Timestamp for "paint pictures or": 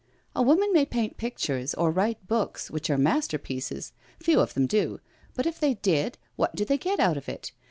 0.83-1.91